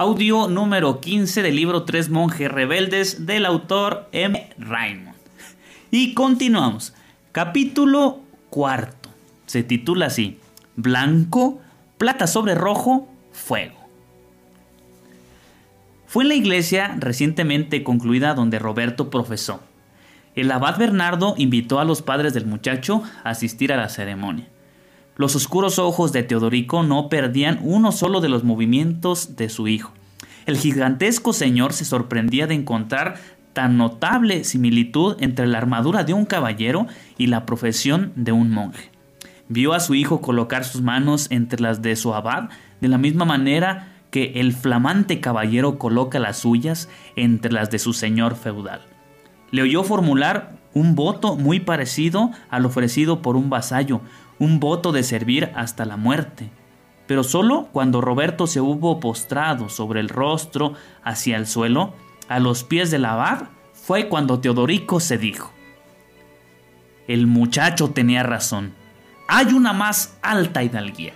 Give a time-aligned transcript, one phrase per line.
[0.00, 4.48] Audio número 15 del libro Tres monjes rebeldes del autor M.
[4.56, 5.16] Raymond.
[5.90, 6.94] Y continuamos.
[7.32, 9.08] Capítulo cuarto.
[9.46, 10.38] Se titula así.
[10.76, 11.60] Blanco,
[11.96, 13.74] plata sobre rojo, fuego.
[16.06, 19.60] Fue en la iglesia recientemente concluida donde Roberto profesó.
[20.36, 24.46] El abad Bernardo invitó a los padres del muchacho a asistir a la ceremonia.
[25.18, 29.90] Los oscuros ojos de Teodorico no perdían uno solo de los movimientos de su hijo.
[30.46, 33.16] El gigantesco señor se sorprendía de encontrar
[33.52, 36.86] tan notable similitud entre la armadura de un caballero
[37.18, 38.92] y la profesión de un monje.
[39.48, 42.50] Vio a su hijo colocar sus manos entre las de su abad
[42.80, 47.92] de la misma manera que el flamante caballero coloca las suyas entre las de su
[47.92, 48.82] señor feudal.
[49.50, 54.00] Le oyó formular un voto muy parecido al ofrecido por un vasallo,
[54.38, 56.50] un voto de servir hasta la muerte.
[57.08, 61.94] Pero solo cuando Roberto se hubo postrado sobre el rostro hacia el suelo,
[62.28, 65.52] a los pies del abad, fue cuando Teodorico se dijo.
[67.08, 68.72] El muchacho tenía razón.
[69.26, 71.14] Hay una más alta hidalguía.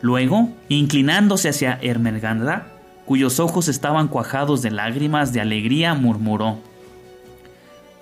[0.00, 2.68] Luego, inclinándose hacia Ermengarda,
[3.04, 6.60] cuyos ojos estaban cuajados de lágrimas de alegría, murmuró,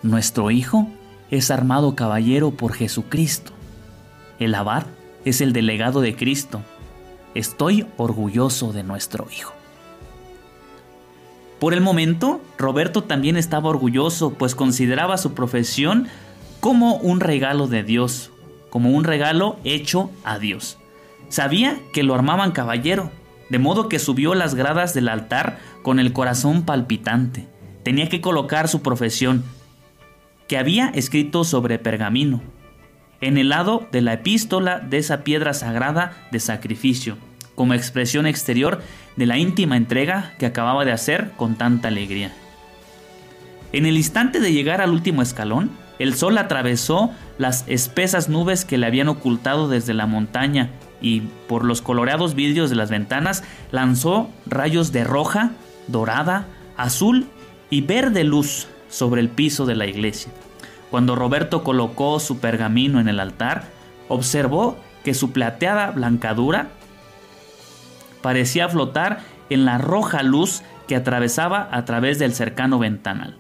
[0.03, 0.89] Nuestro hijo
[1.31, 3.53] es armado caballero por Jesucristo.
[4.41, 4.85] El abad
[5.25, 6.61] es el delegado de Cristo.
[7.37, 9.53] Estoy orgulloso de nuestro hijo.
[11.61, 16.09] Por el momento, Roberto también estaba orgulloso, pues consideraba su profesión
[16.59, 18.33] como un regalo de Dios,
[18.71, 20.79] como un regalo hecho a Dios.
[21.29, 23.13] Sabía que lo armaban caballero,
[23.51, 27.47] de modo que subió las gradas del altar con el corazón palpitante.
[27.85, 29.45] Tenía que colocar su profesión,
[30.49, 32.43] que había escrito sobre pergamino,
[33.21, 37.17] en el lado de la epístola de esa piedra sagrada de sacrificio,
[37.55, 38.83] como expresión exterior
[39.17, 42.33] de la íntima entrega que acababa de hacer con tanta alegría.
[43.73, 48.77] En el instante de llegar al último escalón, el sol atravesó las espesas nubes que
[48.77, 50.71] le habían ocultado desde la montaña
[51.01, 55.53] y por los coloreados vidrios de las ventanas lanzó rayos de roja,
[55.89, 57.27] dorada, azul
[57.71, 60.31] y verde luz sobre el piso de la iglesia.
[60.91, 63.65] Cuando Roberto colocó su pergamino en el altar,
[64.09, 66.69] observó que su plateada blancadura
[68.21, 69.21] parecía flotar
[69.51, 73.37] en la roja luz que atravesaba a través del cercano ventanal.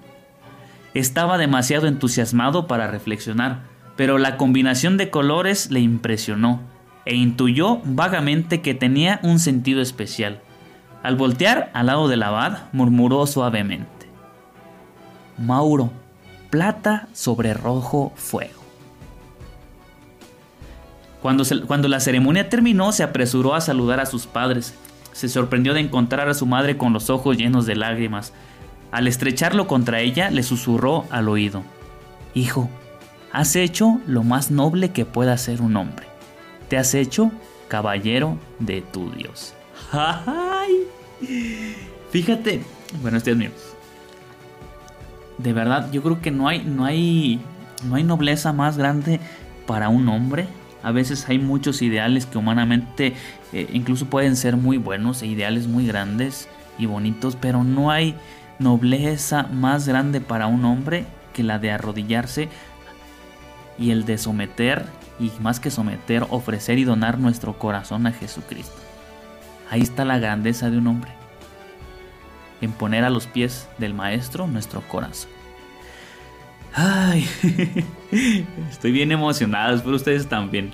[0.94, 3.60] Estaba demasiado entusiasmado para reflexionar,
[3.96, 6.60] pero la combinación de colores le impresionó
[7.04, 10.40] e intuyó vagamente que tenía un sentido especial.
[11.02, 14.01] Al voltear al lado del abad, murmuró suavemente:
[15.42, 15.90] Mauro,
[16.50, 18.62] plata sobre rojo fuego.
[21.20, 24.74] Cuando, cuando, la ceremonia terminó, se apresuró a saludar a sus padres.
[25.12, 28.32] Se sorprendió de encontrar a su madre con los ojos llenos de lágrimas.
[28.90, 31.62] Al estrecharlo contra ella, le susurró al oído.
[32.34, 32.68] Hijo,
[33.32, 36.06] has hecho lo más noble que pueda ser un hombre.
[36.68, 37.30] Te has hecho
[37.68, 39.54] caballero de tu Dios.
[39.92, 40.86] ¡Ay!
[42.10, 42.62] Fíjate,
[43.00, 43.50] bueno, este es mío
[45.42, 47.40] de verdad, yo creo que no hay, no hay,
[47.84, 49.20] no hay nobleza más grande
[49.66, 50.46] para un hombre.
[50.82, 53.14] A veces hay muchos ideales que humanamente
[53.52, 56.48] eh, incluso pueden ser muy buenos e ideales muy grandes
[56.78, 58.14] y bonitos, pero no hay
[58.58, 62.48] nobleza más grande para un hombre que la de arrodillarse
[63.78, 64.84] y el de someter
[65.18, 68.76] y más que someter, ofrecer y donar nuestro corazón a Jesucristo.
[69.70, 71.12] Ahí está la grandeza de un hombre
[72.60, 75.31] en poner a los pies del Maestro nuestro corazón.
[76.74, 77.26] Ay,
[78.70, 80.70] estoy bien emocionado, espero ustedes también.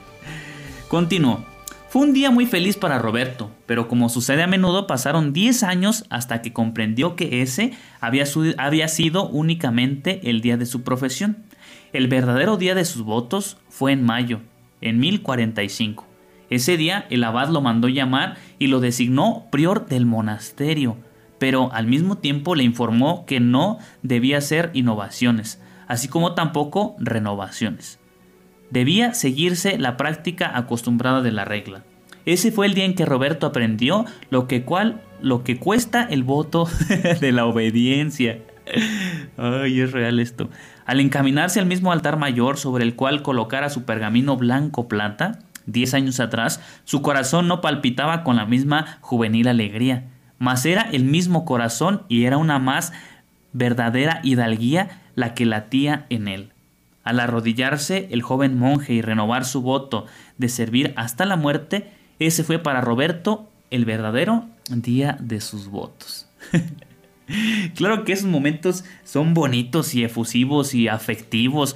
[0.88, 1.44] Continuó.
[1.88, 6.04] Fue un día muy feliz para Roberto, pero como sucede a menudo pasaron 10 años
[6.10, 8.24] hasta que comprendió que ese había,
[8.58, 11.38] había sido únicamente el día de su profesión.
[11.94, 14.40] El verdadero día de sus votos fue en mayo,
[14.82, 16.06] en 1045.
[16.50, 20.98] Ese día el abad lo mandó llamar y lo designó prior del monasterio,
[21.38, 27.98] pero al mismo tiempo le informó que no debía hacer innovaciones, así como tampoco renovaciones.
[28.70, 31.82] Debía seguirse la práctica acostumbrada de la regla.
[32.26, 34.64] Ese fue el día en que Roberto aprendió lo que
[35.22, 36.68] lo que cuesta el voto
[37.20, 38.38] de la obediencia.
[39.38, 40.50] Ay, es real esto.
[40.84, 45.94] Al encaminarse al mismo altar mayor sobre el cual colocara su pergamino blanco plata, diez
[45.94, 50.08] años atrás, su corazón no palpitaba con la misma juvenil alegría,
[50.38, 52.92] mas era el mismo corazón y era una más
[53.52, 56.52] verdadera hidalguía la que latía en él.
[57.02, 60.06] Al arrodillarse el joven monje y renovar su voto
[60.36, 66.28] de servir hasta la muerte, ese fue para Roberto el verdadero día de sus votos.
[67.74, 71.74] claro que esos momentos son bonitos y efusivos y afectivos,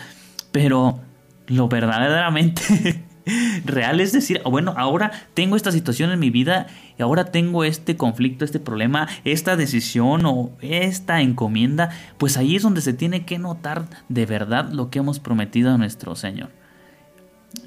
[0.53, 1.01] pero
[1.49, 3.03] lo verdaderamente
[3.65, 6.67] real es decir, bueno, ahora tengo esta situación en mi vida
[6.99, 12.63] y ahora tengo este conflicto, este problema, esta decisión o esta encomienda, pues ahí es
[12.63, 16.51] donde se tiene que notar de verdad lo que hemos prometido a nuestro Señor.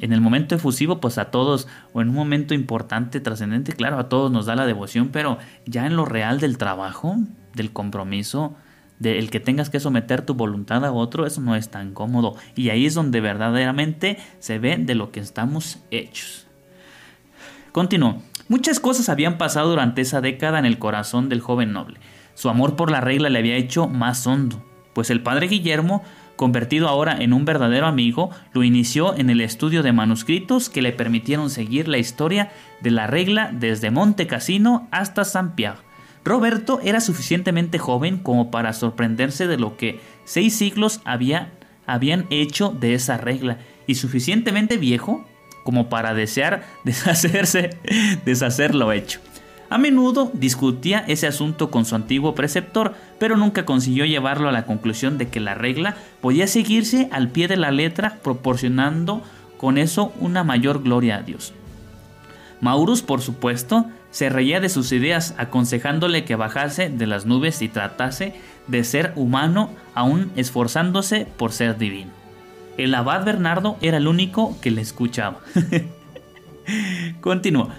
[0.01, 4.09] En el momento efusivo, pues a todos, o en un momento importante, trascendente, claro, a
[4.09, 7.17] todos nos da la devoción, pero ya en lo real del trabajo,
[7.53, 8.55] del compromiso,
[8.99, 12.35] del que tengas que someter tu voluntad a otro, eso no es tan cómodo.
[12.55, 16.47] Y ahí es donde verdaderamente se ve de lo que estamos hechos.
[17.71, 18.21] Continúo.
[18.47, 21.99] Muchas cosas habían pasado durante esa década en el corazón del joven noble.
[22.35, 24.63] Su amor por la regla le había hecho más hondo,
[24.93, 26.03] pues el padre Guillermo,
[26.35, 30.91] convertido ahora en un verdadero amigo, lo inició en el estudio de manuscritos que le
[30.91, 32.51] permitieron seguir la historia
[32.81, 35.84] de la regla desde Monte Cassino hasta San Pierre
[36.25, 41.51] Roberto era suficientemente joven como para sorprenderse de lo que seis siglos había,
[41.85, 45.23] habían hecho de esa regla y suficientemente viejo
[45.63, 47.77] como para desear deshacerse,
[48.25, 49.19] deshacer lo hecho.
[49.69, 54.65] A menudo discutía ese asunto con su antiguo preceptor, pero nunca consiguió llevarlo a la
[54.65, 59.21] conclusión de que la regla podía seguirse al pie de la letra, proporcionando
[59.57, 61.53] con eso una mayor gloria a Dios.
[62.65, 67.67] Maurus, por supuesto, se reía de sus ideas, aconsejándole que bajase de las nubes y
[67.67, 68.33] tratase
[68.65, 72.09] de ser humano, aún esforzándose por ser divino.
[72.75, 75.41] El abad Bernardo era el único que le escuchaba.
[77.21, 77.75] Continúa.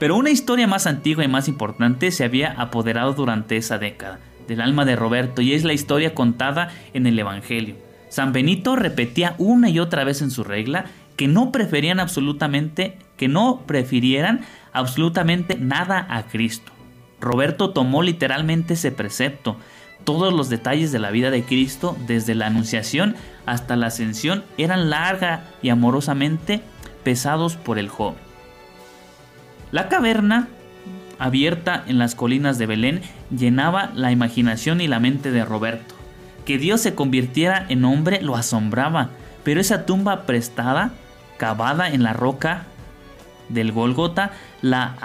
[0.00, 4.18] Pero una historia más antigua y más importante se había apoderado durante esa década
[4.48, 7.76] del alma de Roberto y es la historia contada en el Evangelio.
[8.08, 10.86] San Benito repetía una y otra vez en su regla
[11.18, 14.42] que no preferían absolutamente, que no prefirieran
[14.72, 16.70] absolutamente nada a Cristo.
[17.20, 19.56] Roberto tomó literalmente ese precepto.
[20.04, 23.16] Todos los detalles de la vida de Cristo, desde la anunciación
[23.46, 26.62] hasta la ascensión, eran larga y amorosamente
[27.02, 28.20] pesados por el joven.
[29.72, 30.46] La caverna,
[31.18, 33.02] abierta en las colinas de Belén,
[33.36, 35.96] llenaba la imaginación y la mente de Roberto.
[36.44, 39.10] Que Dios se convirtiera en hombre lo asombraba,
[39.42, 40.92] pero esa tumba prestada,
[41.38, 42.66] cavada en la roca
[43.48, 44.96] del Golgota, la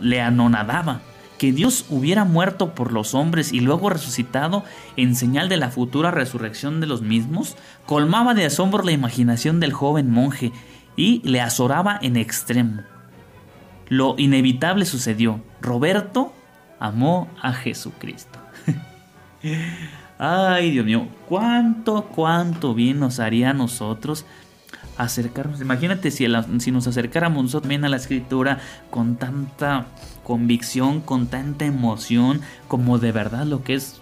[0.00, 1.00] le anonadaba.
[1.38, 4.64] Que Dios hubiera muerto por los hombres y luego resucitado
[4.96, 9.72] en señal de la futura resurrección de los mismos, colmaba de asombro la imaginación del
[9.72, 10.52] joven monje
[10.96, 12.82] y le azoraba en extremo.
[13.88, 15.40] Lo inevitable sucedió.
[15.60, 16.32] Roberto
[16.78, 18.38] amó a Jesucristo.
[20.18, 24.24] Ay, Dios mío, cuánto, cuánto bien nos haría a nosotros
[25.04, 25.60] acercarnos.
[25.60, 26.26] Imagínate si,
[26.58, 28.58] si nos acercáramos también a la escritura
[28.90, 29.86] con tanta
[30.22, 34.00] convicción, con tanta emoción, como de verdad lo que es.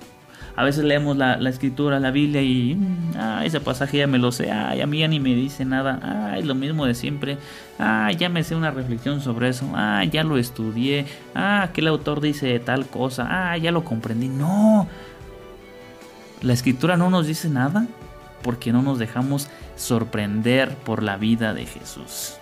[0.57, 2.77] A veces leemos la, escritura, la Biblia y
[3.17, 6.33] ah, ese pasaje ya me lo sé, ay, a mí ya ni me dice nada,
[6.33, 7.39] ay, lo mismo de siempre,
[7.79, 11.87] ay, ya me sé una reflexión sobre eso, ay, ya lo estudié, ah, que el
[11.87, 14.29] autor dice tal cosa, ah, ya lo comprendí.
[14.29, 14.87] No,
[16.43, 17.87] la escritura no nos dice nada
[18.43, 22.35] porque no nos dejamos sorprender por la vida de Jesús.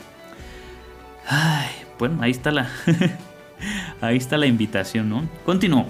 [1.26, 2.70] Ay, bueno, ahí está la
[4.00, 5.28] ahí está la invitación, ¿no?
[5.44, 5.86] Continúo.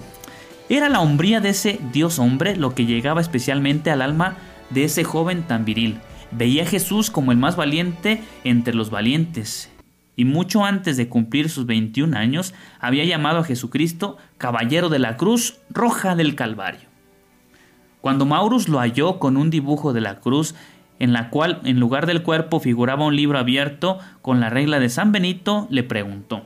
[0.69, 4.37] Era la hombría de ese Dios hombre lo que llegaba especialmente al alma
[4.69, 5.99] de ese joven tan viril.
[6.31, 9.71] Veía a Jesús como el más valiente entre los valientes.
[10.15, 15.17] Y mucho antes de cumplir sus 21 años, había llamado a Jesucristo Caballero de la
[15.17, 16.88] Cruz Roja del Calvario.
[18.01, 20.55] Cuando Maurus lo halló con un dibujo de la cruz
[20.99, 24.89] en la cual en lugar del cuerpo figuraba un libro abierto con la regla de
[24.89, 26.43] San Benito, le preguntó,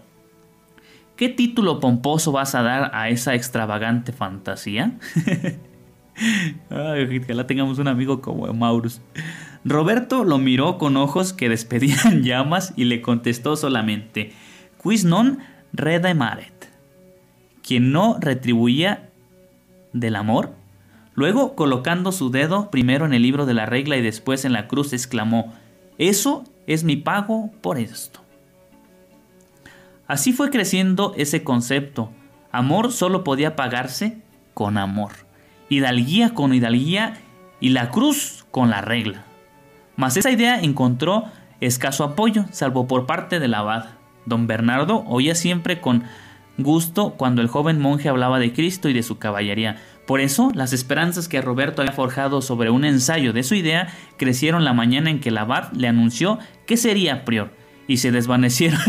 [1.16, 4.94] ¿qué título pomposo vas a dar a esa extravagante fantasía?
[6.70, 9.02] Ay, ojalá tengamos un amigo como Maurus.
[9.66, 14.34] Roberto lo miró con ojos que despedían llamas y le contestó solamente,
[14.84, 15.40] Quis non
[15.72, 16.70] redemaret.
[17.66, 19.10] Quien no retribuía
[19.94, 20.54] del amor
[21.16, 24.68] Luego, colocando su dedo primero en el libro de la regla y después en la
[24.68, 25.54] cruz, exclamó,
[25.98, 28.22] Eso es mi pago por esto.
[30.08, 32.12] Así fue creciendo ese concepto,
[32.54, 34.20] Amor solo podía pagarse
[34.54, 35.14] con amor,
[35.70, 37.16] hidalguía con hidalguía
[37.60, 39.24] y la cruz con la regla.
[39.96, 41.24] Mas esa idea encontró
[41.62, 43.86] escaso apoyo, salvo por parte del abad.
[44.28, 46.04] Don Bernardo oía siempre con
[46.58, 49.78] gusto cuando el joven monje hablaba de Cristo y de su caballería.
[50.06, 54.64] Por eso, las esperanzas que Roberto había forjado sobre un ensayo de su idea crecieron
[54.66, 57.52] la mañana en que el abad le anunció que sería prior,
[57.88, 58.80] y se desvanecieron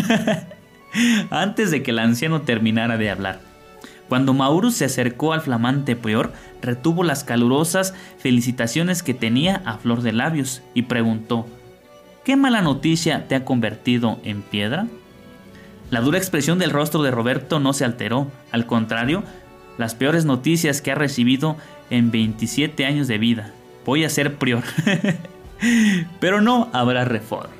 [1.30, 3.40] antes de que el anciano terminara de hablar.
[4.08, 10.02] Cuando Maurus se acercó al flamante prior, retuvo las calurosas felicitaciones que tenía a flor
[10.02, 11.46] de labios y preguntó
[12.24, 14.86] ¿Qué mala noticia te ha convertido en piedra?
[15.94, 19.22] La dura expresión del rostro de Roberto no se alteró, al contrario,
[19.78, 21.56] las peores noticias que ha recibido
[21.88, 23.52] en 27 años de vida.
[23.86, 24.64] Voy a ser prior.
[26.20, 27.54] Pero no habrá reforma.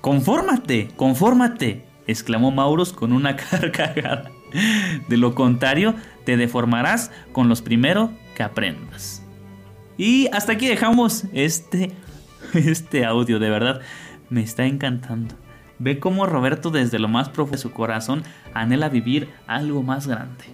[0.00, 4.30] Confórmate, confórmate, exclamó Maurus con una carcajada.
[5.08, 5.94] De lo contrario,
[6.24, 9.22] te deformarás con los primeros que aprendas.
[9.98, 11.92] Y hasta aquí dejamos este,
[12.54, 13.82] este audio, de verdad,
[14.30, 15.34] me está encantando.
[15.78, 18.22] Ve cómo Roberto desde lo más profundo de su corazón
[18.54, 20.44] anhela vivir algo más grande.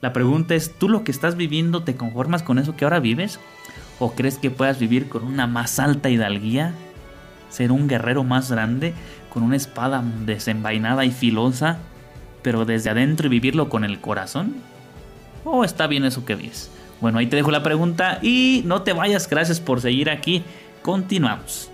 [0.00, 3.40] La pregunta es, ¿tú lo que estás viviendo te conformas con eso que ahora vives?
[3.98, 6.74] ¿O crees que puedas vivir con una más alta hidalguía?
[7.48, 8.92] ¿Ser un guerrero más grande
[9.32, 11.78] con una espada desenvainada y filosa,
[12.42, 14.56] pero desde adentro y vivirlo con el corazón?
[15.44, 16.70] ¿O está bien eso que ves?
[17.00, 20.42] Bueno, ahí te dejo la pregunta y no te vayas, gracias por seguir aquí.
[20.82, 21.70] Continuamos.